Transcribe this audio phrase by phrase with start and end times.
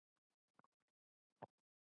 [0.03, 1.51] I eat eggs.